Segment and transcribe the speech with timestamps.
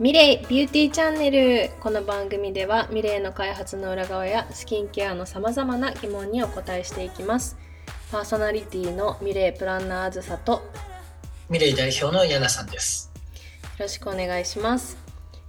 [0.00, 1.70] ミレイビューティーチャンネル。
[1.78, 7.56] この番組ではミレイの開発の裏側やスキンケアのさまざまな疑問にお答えしていきます。
[8.10, 10.62] パーソナリティのミレイプランナーあずさとよ
[11.48, 13.12] ミレイ代表のヤナさんです。
[13.78, 14.96] ろしくお願いします。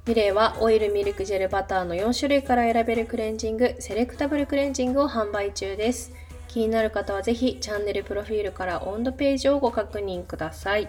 [0.05, 6.11] ミレイはオイル、ミルク、ジェル、バターの4種類から選べるクレンジングセレクタブルクレンジングを販売中です。
[6.47, 10.87] 気になる方はぜひチャンネルプロフィールから温度ページをご確認ください。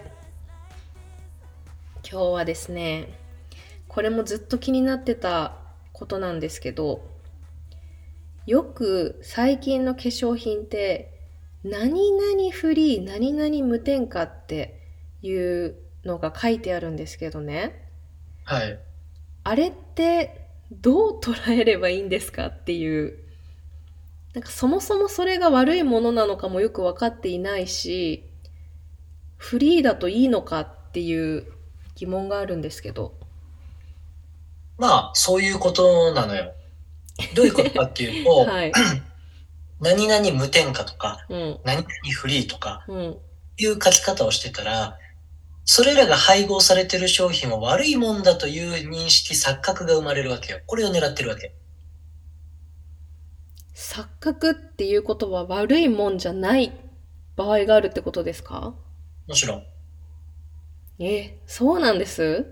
[2.07, 3.25] 今日はですね
[3.97, 5.55] これもずっと気になってた
[5.91, 7.03] ことなんですけど
[8.45, 11.19] よく最近の化粧品って
[11.63, 14.79] 何々フリー何々無添加って
[15.23, 17.89] いうのが書いてあるんですけどね。
[18.43, 18.79] はい。
[19.43, 23.17] あれってどう捉えればいいんですかっていう。
[24.35, 28.29] なんかそもそもそれが悪いものなのかもよく分かっていないし
[29.37, 31.47] フリーだといいのかっていう
[31.95, 33.15] 疑問があるんですけど
[34.77, 36.53] まあ、そういうことなのよ。
[37.35, 38.71] どういうことかっていうと、 はい
[39.81, 43.17] 何々無添加とか、うん何々フリーとかうん
[43.59, 44.97] いう書き方をしてたら、
[45.65, 50.59] それらが配合されてる商品は悪いもんだという認識、錯覚が生まれるわけよ。
[50.67, 51.53] これを狙ってるわけ。
[53.75, 56.71] 錯覚っていうことは悪いもんじゃない
[57.35, 58.75] 場合があるってことですか？
[59.27, 59.63] もちろん。
[60.99, 62.45] えそうなんです？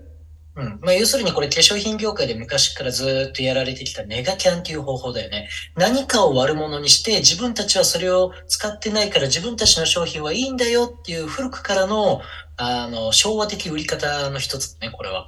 [0.56, 0.78] うん。
[0.82, 5.48] まあ、要するにこれ化粧品業界で昔からずーっとやられてきたネガキャンっていう方法だよね。
[5.76, 12.22] 何かを悪者にして自分たちはそれを使ってないから自分たちの商品はいいんだよっていう古くからの、
[12.56, 15.26] あの、昭和的売り方の一つだね、これは。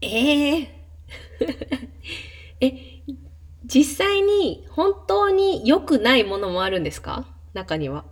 [0.00, 0.08] え
[2.60, 2.96] ええ
[3.64, 7.26] 実際に本当に良くないものもあるんですか？
[7.52, 8.04] 中には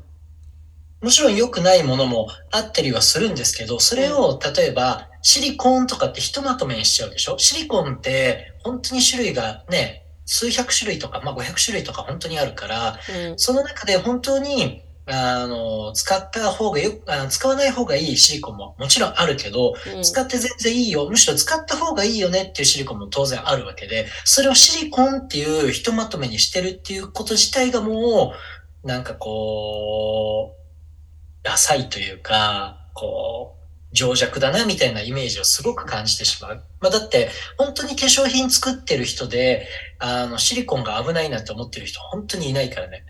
[1.01, 7.39] もちろん良くないものもあったりはするんですけど、それを例えばシリコンとかってひとまとめにしちゃうでしょ？
[7.39, 12.99] シリコンって本当に種類がね、数百種類とか、まあ500種類とか本当にあるから、
[13.31, 13.38] うん。
[13.38, 20.03] その中で本当に、あの、使った方がよあ使わない方がいいシリコンももちろんあるけど、うん。
[20.03, 28.34] 使って全然いいよ、むしろ使った方がいいよねっていうシリコンも当然あるわけで、それをシリコンっていうひとまとめにしてるっていうこと自体がも
[28.84, 33.53] う、なんかこう、ダサいというか、こう、
[33.94, 36.65] 情弱だなみたいなイメージをすごく感じてしまう。
[36.81, 39.66] まあだって、本当に化粧品作ってる人で、
[40.00, 43.06] あの、シリコンが危ないなって思ってる人本当にいないからね。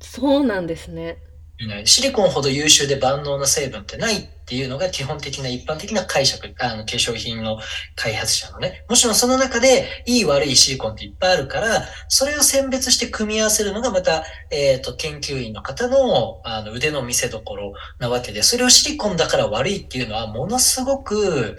[0.00, 1.16] そうなんですね
[1.64, 1.86] いない。
[1.86, 7.58] シリコンほど優秀で万能な成分ってないっていうのが基本的な一般的な解釈、あの、化粧品の
[7.94, 8.84] 開発者のね。
[8.88, 21.56] もちろんその中でいい悪いシリコンっていっぱいあるから、それを選別して組み合わせるのがまた、えっ、と、研究員の方のあの腕の見せ所なわけで、それをシリコンだから悪いっていうのはものすごく、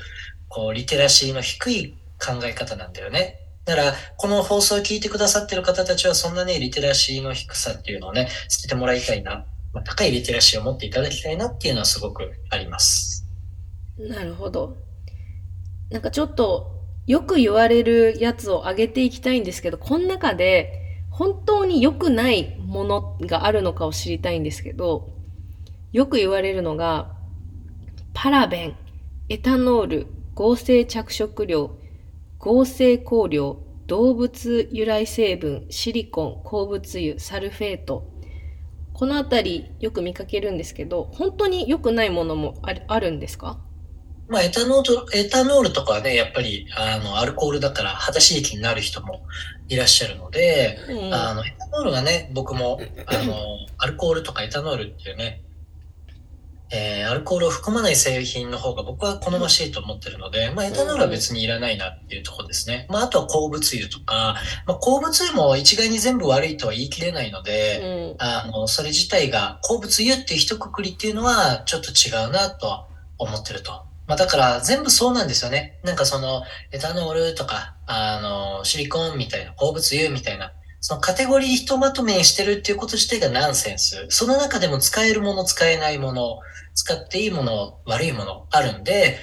[0.50, 3.40] こう、リテラシーの低い考え方なんだよね。
[3.66, 9.46] だから、この放送を聞いてくださってる方たちは、そんなね、リテラシーの低さっていうのをね、捨ててもらいたいな。
[9.81, 13.25] 高いリテラシーを持っていただきたいなっていうのはすごくあります。
[13.97, 14.78] なるほど
[15.89, 25.13] なんかちょっとよく言われるやつを上げていきたいんですけどこの中で本当に良くないものがあるのかを知りたいんですけど
[25.91, 27.16] よく言われるのが
[28.13, 28.75] パラベン
[29.29, 31.78] エタノール合成着色料
[32.40, 38.12] 合成香料動物由来成分シリコン鉱物油サルフェート
[38.94, 43.59] このあたりよく見かけるんですけど本当に良くないものもあるあるんですか？
[44.30, 49.22] まあ、エタノール、エタノールとかはね、やっぱり、あの、アルコールだから肌刺激になる人も
[49.68, 53.36] いらっしゃるので、うんあの、エタノールはね、僕も、あの、
[53.78, 55.43] アルコールとかエタノールっていうね、
[56.73, 62.88] えーアルコールを含まない製品の方が僕は好ましいと思ってるので、まあ、エタノールは別にいらないなっていうところですね。
[62.89, 64.35] まあ、あとは鉱物油とか、
[64.66, 72.88] まあ、鉱物油も一概に全部悪いとは言い切れないので、うんあの、それ自体が鉱物油っていう一括りっていうのはちょっと違うなとは
[73.19, 73.72] 思ってると。
[74.07, 75.79] まあだから全部そうなんですよね。
[75.84, 80.52] なんかそのエタノールとか、あの、シリコンみたいな、鉱物油みたいな、
[80.85, 84.06] そのカテゴリーひとまとめにしてるっていうこと自体がナンセンス。
[84.09, 86.40] その中でも使えるもの、使えないもの、
[86.76, 89.18] 使っていいもの、悪いものあるんで、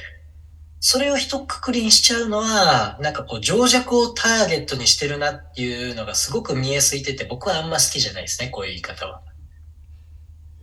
[0.79, 9.21] それを一括りにしちゃうのは、なんかこう、情弱をターゲットにしてるなっていうのがすごく見えすいてて、僕はあんま好きじゃないですね、こういう言い方は。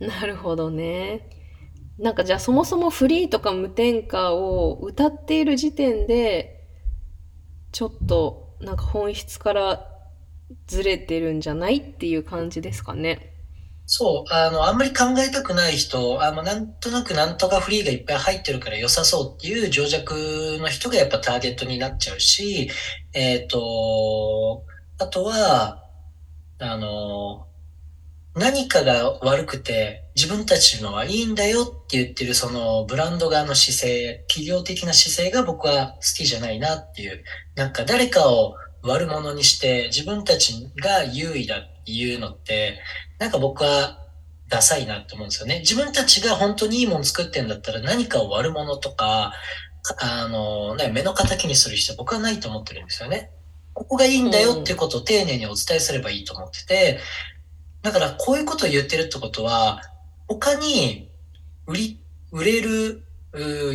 [0.00, 1.30] なるほどね。
[1.96, 6.66] なんかじゃあそもそもフリーとか無添加を歌っている時点で
[7.70, 9.97] ちょっとなんか本質から
[10.66, 13.34] ずれてるんじゃないっていう感じですかね。
[13.86, 22.70] そう、あの、あんまり考えたくない人、あの、なんとなくなんとかフリーがいっぱい入ってるから良さそうっていう情弱の人がやっぱターゲットになっちゃうし、
[23.14, 24.64] えっ、と、
[24.98, 25.84] あとは、
[26.58, 27.46] あの、
[28.34, 37.24] 何かが悪くて自分たちのはいいんだよって言ってるそのブランド側の姿勢、企業的な姿勢が僕は好きじゃないなっていう、
[37.56, 42.80] なんか誰かを悪者にして自分たちが優位だっていうのって、
[43.18, 43.98] なんか僕は
[44.48, 45.60] ダサいなと思うんですよね。
[45.60, 49.32] 自分たちが本当にいいもの作ってんだったら何かを悪者とか、
[50.00, 53.30] あの、ね、目の敵にする必要僕はないと思ってるんですよね。
[53.74, 56.98] ここがいいんだよっていうことを丁寧にお伝えすればいいと思ってて、
[57.82, 59.82] だからこういうことを言ってるってことは、
[60.26, 61.10] 他に
[61.66, 62.00] 売り、
[62.32, 63.04] 売れる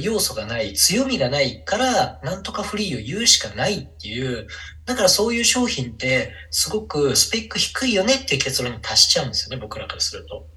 [0.01, 4.47] 要素がない、強みがないから、なんとかフリーを言うしかないっていう、
[4.85, 10.47] だからそういう商品って、すごくスペック低いよねっていう結論に達しちゃうんですよね、僕らからすると。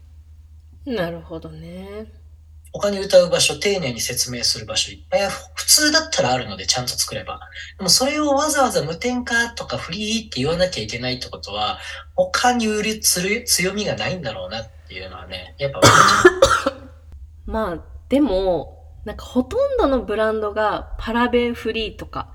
[0.87, 2.07] なるほどね。
[2.73, 7.41] 他に歌う場所、丁寧に説明する場所いっぱい普通だったらあるので、ちゃんと作れば。
[7.79, 11.79] でもそれをわざわざ無添加とかフリーって言わなきゃいけないってことは、
[12.15, 15.81] 他に売りする強みがないんだろうなっていうのはね、やっぱ
[17.47, 18.76] まあ、でも、
[19.07, 22.35] なんかほとんどのブランドがパラベンフリーとか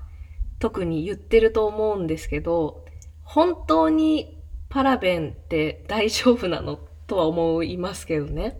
[0.58, 2.86] 特に言ってると思うんですけど、
[3.22, 8.58] 本当にパラベンって大丈夫なのとは思いますけどね。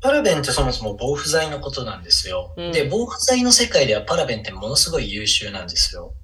[0.00, 2.54] パラベンってそもそも防腐剤のことなんですよ。
[2.56, 6.14] うん、で、防腐剤の世界ではパラベンってものすごい優秀なんですよ。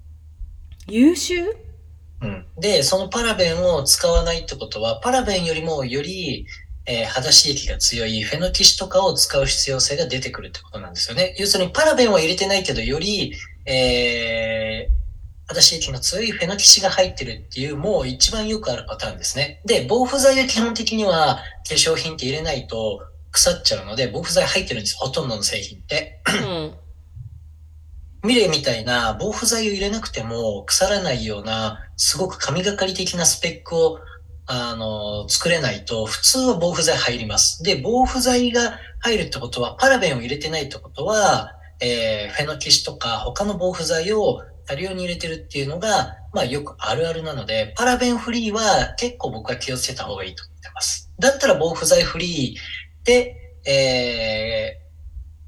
[0.87, 1.56] 優秀？
[2.20, 2.47] うん。
[2.56, 6.47] で、そのパラベンを使わないってことは、パラベンよりもより
[6.87, 11.35] えー、肌刺激が強いフェノキシとかを使う必要性が出てくるってことなんですよね。
[11.39, 13.35] 要するにパラベンは入れてないけど、より、
[13.67, 19.63] えー、肌刺激の強いフェノキシが入ってるっていう、もう一番よくあるパターンですね。
[19.65, 24.97] で、防腐剤は基本的には化粧品って入れないと腐っちゃうので、防腐剤入ってるんです。
[24.99, 26.23] ほとんどの製品って。
[26.27, 26.75] うん
[28.25, 34.01] ミレーみたいな防腐剤を入れなくても腐らないような、すごく神がかり的なスペックを
[34.46, 37.62] あの、作れないと、普通は防腐剤入ります。
[37.62, 51.11] で、防腐剤が入るってことは、パラベンを入れてないってことは、えー、フェノキシとか他の防腐剤を多量に入れてるっていうのが、まあよくあるあるなので、パラベンフリーは結構僕は気をつけた方がいいと思ってます。
[51.19, 53.37] だったら防腐剤フリーで、
[53.67, 54.79] え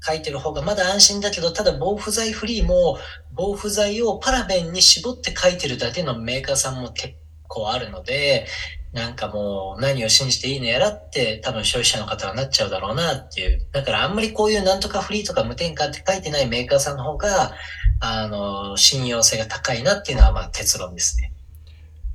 [0.01, 2.97] ー、書いてる方がまだ安心だけど、ただ防腐剤フリーも
[3.33, 7.15] 防腐剤をパラベンに絞って書いてるだけのメーカーさんも結
[7.47, 8.47] 構あるので、
[8.93, 13.65] なんかもう何を信じていいのやらって多分消費者の方はなっちゃうだろうなっていう。
[13.71, 17.53] だからあんまりこういうなんとかフリーとか無添加って書いてないメーカーさんの方が、
[17.99, 21.33] あの、信用性が高いなっていうのはまあ結論ですね。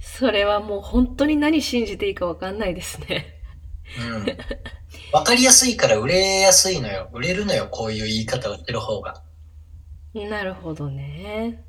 [0.00, 3.26] それはもう本当に何信じていいかわかんないですね。
[3.98, 4.26] うん。
[5.12, 7.08] わかりやすいから売れやすいのよ。
[7.12, 7.68] 売れるのよ。
[7.70, 9.22] こういう言い方をしてる方が。
[10.14, 11.64] なるほどね。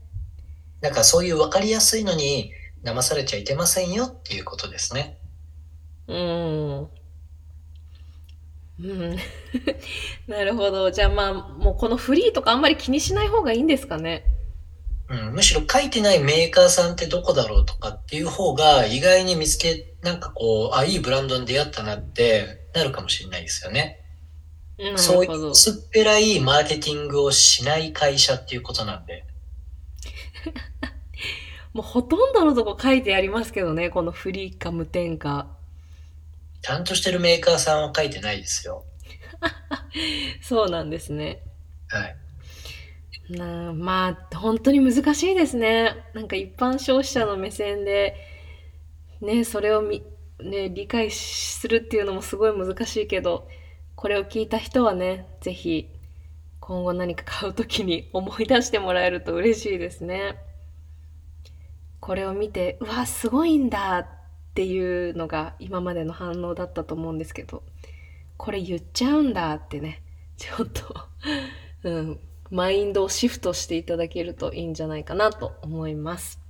[0.82, 2.52] だからそういうわかりやすいのに、
[2.84, 5.18] 騙されちゃいけませんよっていうことですね。
[6.08, 6.90] うん。
[8.80, 9.18] うん。
[10.28, 10.92] なるほど。
[10.92, 14.26] じゃあまあ、もうこのフリーとかあんまり気にしない方がいいんですかね？
[15.10, 24.00] うん、むしろ書いてないメーカーさんってどこだろうとかっていう方が意外に見つけ、なんかこう、あ、いいブランドに出会ったなってなるかもしれないですよね。
[24.96, 29.26] そういう薄っぺらいマーケティングをしない会社っていうことなんで。
[31.74, 35.48] もうほとんどのとこ書いてありますけどね、このフリーか無添加。
[36.62, 38.86] ちゃんとしてるメーカーさんは書いてないですよ。
[40.42, 41.42] そうなんですね。
[41.90, 42.16] はい。
[43.30, 45.96] なまあ、本当に難しいですね。
[46.14, 48.16] なんか一般消費者の目線で、
[49.22, 50.04] ね、それをみ、
[50.40, 53.48] ね、理解するっていうのもすごい難しいけど、
[53.96, 55.90] これを聞いた人はね、ぜひ
[56.60, 60.38] 今後何か買うときに思い出してもらえると嬉しいですね。
[62.04, 64.08] これを見てうわすごいんだっ
[64.56, 67.64] ていうのが今までの反応だったと思うんですけど
[68.36, 70.02] これ言っちゃうんだってね
[70.36, 70.84] ちょっと
[71.90, 72.20] うん、
[72.52, 76.42] マインドをシフトしていただけるといいんじゃないかなと思います。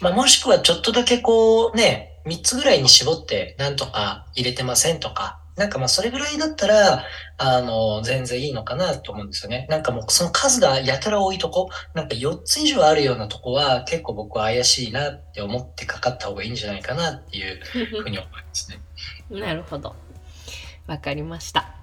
[0.00, 7.04] まあ、もしくはちょっとだけこうね、3つぐらいに絞ってなんとか入れてませんとか、なんかまあそれぐらいだったら、
[7.36, 9.66] あの、全然いいのかなと思うんですよね。
[9.68, 17.60] なんかもうその数がやたら多いとこ、なんか4つ以上あるようなとこは結構僕は怪しいなって思ってかかった方がいいんじゃないかなっていう
[18.02, 18.80] ふうに思いますね。
[19.30, 19.94] なるほど。
[20.86, 21.74] わかりました。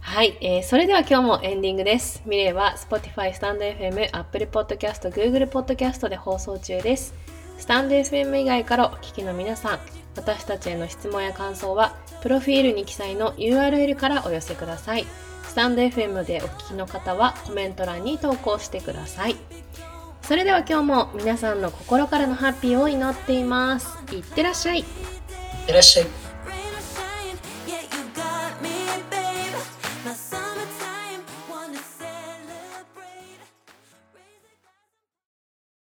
[0.00, 2.22] はい、えー、それでは今日もエンディングです。
[2.24, 7.14] ミレイは Spotify、スタンド FM、Apple Podcast、Google Podcast で放送中です。
[7.58, 9.78] スタンド FM 以外からお聞きの皆さん、
[10.16, 15.06] 私たちへの質問や感想は、プロフィールに記載の URL からお寄せください。
[15.44, 19.36] スタンド FM でお聞きの方はコメント欄に投稿してください。
[20.22, 23.98] それでは今日も皆さんの心からのハッピーを祈っています。
[24.12, 24.80] いってらっしゃい。
[24.80, 24.86] いっ
[25.66, 26.19] てらっしゃい。